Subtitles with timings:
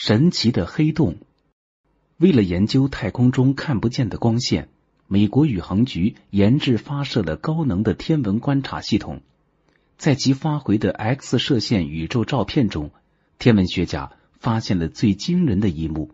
[0.00, 1.16] 神奇的黑洞。
[2.18, 4.68] 为了研究太空中看不见的光线，
[5.08, 9.22] 美国宇航局研制发射了高能的天文观察系统。
[9.96, 12.92] 在其发回的 X 射线宇宙照片中，
[13.40, 16.12] 天文学家发现了最惊人的一幕：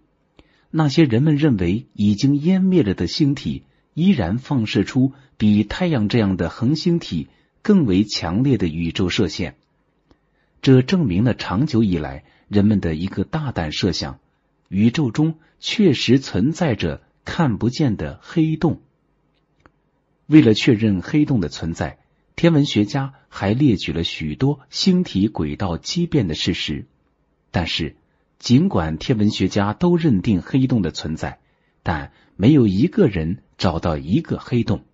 [0.71, 7.29] 那些人们认为已经湮灭了的星体，依然放射出比太阳这样的恒星体
[7.61, 9.57] 更为强烈的宇宙射线。
[10.63, 14.19] 这证明了长久以来人们的一个大胆设想：
[14.69, 18.81] 宇宙中确实存在着看不见的黑洞。
[20.27, 21.99] 为了确认黑洞的存在，
[22.37, 26.87] 天文学家还列举了许多星体轨道畸变的事实。
[27.51, 27.97] 但是，
[28.39, 31.41] 尽管天文学家都认定黑洞的存在，
[31.83, 34.85] 但没有一个人找到一个黑洞。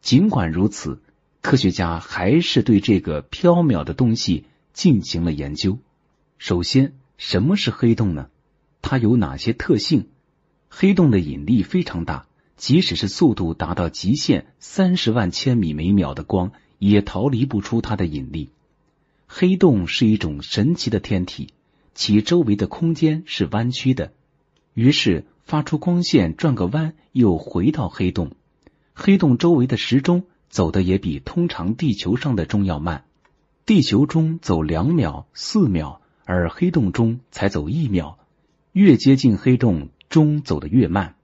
[0.00, 1.02] 尽管如此，
[1.42, 4.44] 科学家还是对这个缥缈的东西。
[4.72, 5.78] 进行了研究。
[6.40, 8.30] 首先，什么是黑洞呢？
[8.80, 10.08] 它有哪些特性？
[10.70, 12.24] 黑洞的引力非常大，
[12.56, 18.48] 即使是速度达到极限三十万千米每秒的光，也逃离不出它的引力。
[19.26, 21.52] 黑洞是一种神奇的天体，
[21.94, 24.14] 其周围的空间是弯曲的，
[24.72, 28.32] 于是发出光线转个弯又回到黑洞。
[28.94, 33.04] 黑洞周围的时钟走的也比通常地球上的钟要慢。
[33.66, 35.99] 地球钟走两秒、四秒，
[36.30, 38.16] 而黑洞中才走一秒。
[38.70, 41.16] 越接近黑洞，钟走得越慢。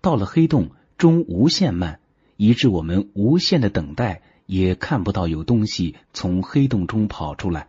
[0.00, 2.00] 到了黑洞，钟无限慢，
[2.36, 7.68] 以致我们无限的等待也看不到有东西从黑洞中跑出来。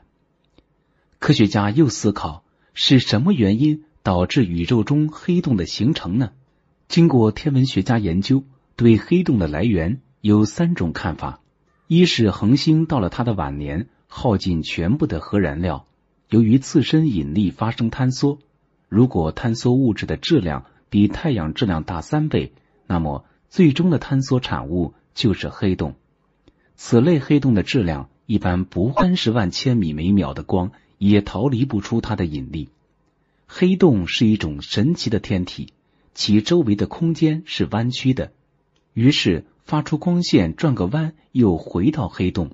[1.20, 2.44] 科学家又思考：
[2.74, 6.32] 是什么原因导致宇宙中黑洞的形成呢？
[6.88, 8.44] 经过天文学家研究，
[8.76, 11.42] 对黑洞的来源有三种看法：
[11.86, 13.88] 一是恒星到了它的晚年。
[14.14, 15.86] 耗尽全部的核燃料，
[16.32, 18.40] 由于自身引力发生坍缩。
[18.88, 22.54] 如果坍缩物质的质量比太阳质量大三倍，
[22.88, 25.96] 那么最终的坍缩产物就是黑洞。
[26.78, 32.70] 此类黑洞的质量一般不三十万千米每秒的光也逃离不出它的引力。
[33.46, 35.74] 黑洞是一种神奇的天体，
[36.14, 38.32] 其周围的空间是弯曲的，
[38.94, 42.52] 于是发出光线转个弯又回到黑洞。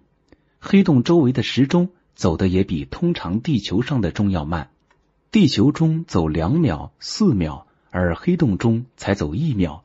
[0.60, 4.72] 黑洞周围的时钟走的也比通常地球上的钟要慢，
[5.32, 9.84] 地球钟走两秒、四秒，而黑洞钟才走一秒。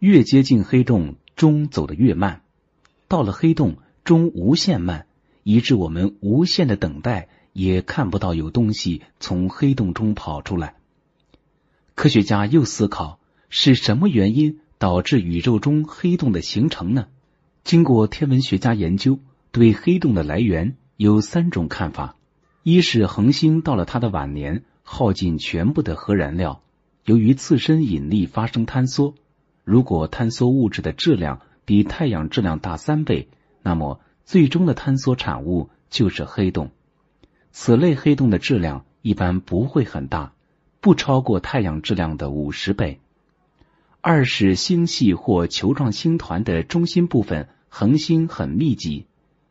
[0.00, 2.42] 越接近黑洞，钟走得越慢。
[3.06, 5.06] 到了黑洞，钟无限慢，
[5.44, 10.74] 以致我们无限的等待也看不到有东西从黑洞中跑出来。
[11.94, 17.06] 科学家又思考：是什么原因导致宇宙中黑洞的形成呢？
[17.62, 19.20] 经过天文学家研究。
[19.50, 22.16] 对黑洞的来源有三种看法：
[22.64, 26.60] 一是恒星到了它的晚年，耗尽全部的核燃料，
[27.04, 29.14] 由于自身引力发生坍缩。
[29.62, 33.28] 如果坍缩物质的质量比太阳质量大三倍，
[33.62, 36.72] 那么最终的坍缩产物就是黑洞。
[37.52, 40.32] 此类黑洞的质量一般不会很大，
[40.80, 42.98] 不超过太阳质量的五十倍。
[44.00, 49.06] 二是星系或球状星团的中心部分恒星很密集。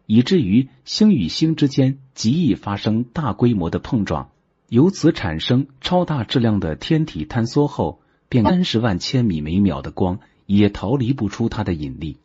[0.07, 4.29] 以至于星与星之间极易发生大规模的碰撞，
[4.69, 12.15] 由此产生超大质量的天体坍缩后，便三十万千米每秒的光也逃离不出它的引力。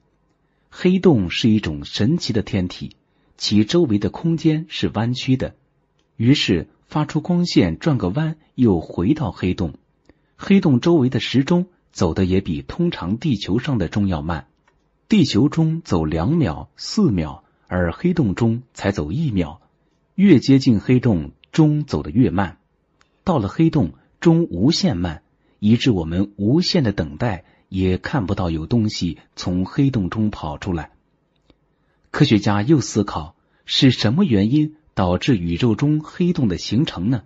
[0.70, 2.94] 黑洞是一种神奇的天体，
[3.36, 5.56] 其周围的空间是弯曲的，
[6.16, 9.74] 于是发出光线转个弯又回到黑洞。
[10.36, 14.46] 黑洞周围的时钟走的也比通常地球上的钟要慢，
[15.08, 17.41] 地球钟走两秒、四秒。
[17.74, 19.62] 而黑洞中才走一秒，
[20.14, 22.58] 越接近黑洞，钟走得越慢。
[23.24, 25.22] 到了黑洞，钟无限慢，
[25.58, 30.90] 以致我们无限的等待也看不到有东西从黑洞中跑出来。
[32.10, 33.34] 科学家又思考：
[33.64, 37.22] 是什么原因导致宇宙中黑洞的形成呢？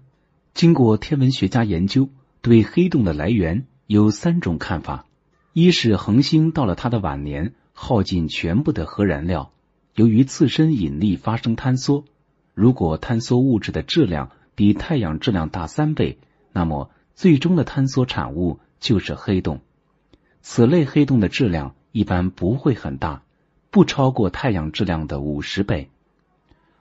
[0.54, 2.08] 经过天文学家研究，
[2.40, 5.06] 对黑洞的来源有三种看法：
[5.52, 9.50] 一是恒星到了它的晚年，耗尽全部的核燃料。
[9.96, 12.04] 由于自身引力发生坍缩，
[12.52, 16.18] 如果坍缩物质的质量比太阳质量大三倍，
[16.52, 19.62] 那么最终的坍缩产物就是黑洞。
[20.42, 23.22] 此类黑洞的质量一般不会很大，
[23.70, 25.88] 不超过太阳质量的五十倍。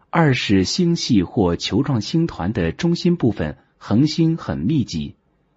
[0.09, 5.15] 二是星系或球状星团的中心部分恒星很密集，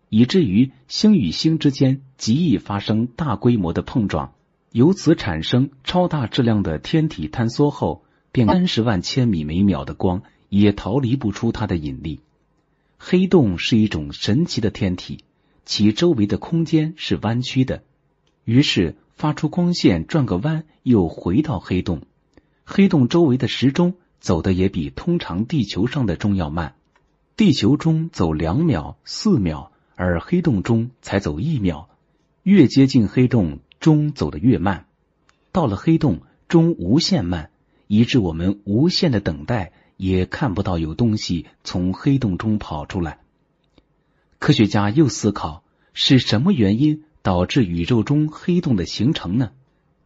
[0.08, 4.32] 以至于星与星之间极易发生大规模的碰撞。
[4.73, 12.20] 由此产生超大质量的天体坍缩后，便三十万千米每秒的光也逃离不出它的引力。
[12.99, 15.25] 黑洞是一种神奇的天体，
[15.65, 17.82] 其周围的空间是弯曲的，
[18.44, 22.03] 于是发出光线转个弯又回到黑洞。
[22.65, 26.75] 黑洞周围的时钟走的也比通常地球上的钟要慢，
[27.37, 31.88] 地球钟走两秒、四秒，而黑洞钟才走一秒。
[32.43, 34.85] 越接近黑洞，钟走得越慢。
[35.50, 37.49] 到了黑洞，钟无限慢，
[37.87, 43.20] 以致我们无限的等待，也看不到有东西从黑洞中跑出来。
[44.38, 45.62] 科学家又思考，
[45.94, 49.52] 是什么原因导致宇宙中黑洞的形成呢？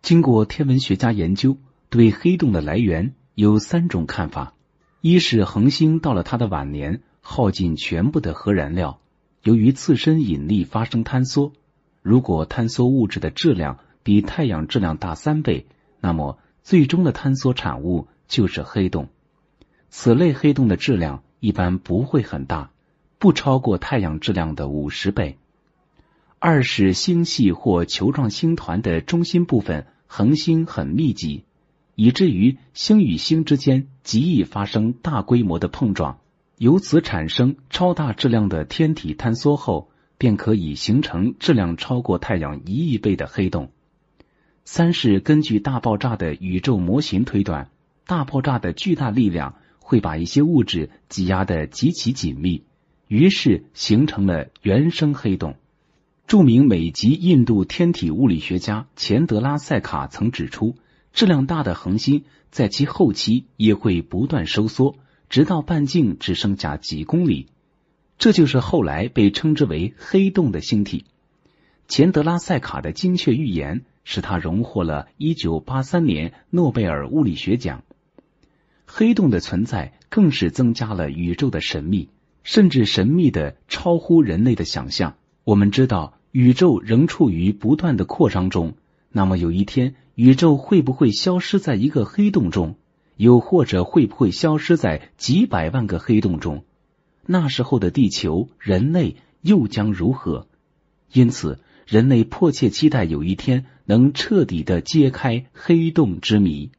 [0.00, 1.56] 经过天文学家研究，
[1.90, 4.54] 对黑洞的来源有三种看法：
[5.00, 9.00] 一是恒星到了它的晚年，耗尽全部的核燃料，
[9.42, 11.52] 由于自身引力发生坍缩。
[12.02, 15.66] 如果坍缩物质的质量比太阳质量大三倍，
[16.00, 19.08] 那么最终的坍缩产物就是黑洞。
[19.88, 22.70] 此类黑洞的质量一般不会很大，
[23.18, 25.38] 不超过太阳质量的五十倍。
[26.40, 31.44] 二是星系或球状星团的中心部分恒星很密集，
[31.94, 36.18] 以至于星与星之间极易发生大规模的碰撞，
[36.58, 39.91] 由此产生超大质量的天体坍缩后。
[40.22, 43.72] 便可以形成质量超过太阳一亿倍的黑洞。
[44.64, 47.70] 三是根据大爆炸的宇宙模型推断，
[48.06, 52.62] 大爆炸的巨大力量会把一些物质挤压的极其紧密，
[53.08, 55.56] 于是形成了原生黑洞。
[56.28, 60.76] 著名美籍印度天体物理学家钱德拉塞卡曾指出，
[61.12, 62.22] 质量大的恒星
[62.52, 64.94] 在其后期也会不断收缩，
[65.28, 67.48] 直到半径只剩下几公里。
[68.22, 71.06] 这就是后来被称之为黑洞的星体。
[71.88, 77.82] 钱德拉塞卡的精确预言使他荣获了一九八三年诺贝尔物理学奖。
[78.86, 82.10] 黑洞的存在更是增加了宇宙的神秘，
[82.44, 85.16] 甚至神秘的超乎人类的想象。
[85.42, 88.74] 我们知道宇宙仍处于不断的扩张中，
[89.10, 92.76] 那么有一天宇宙会不会消失在一个黑洞中？
[93.16, 96.62] 又或者会不会消失在几百万个黑洞中？
[97.26, 100.46] 那时候的地球，人类又将如何？
[101.12, 106.70] 因此，人类迫切期待有一天能彻底的揭开黑洞之谜。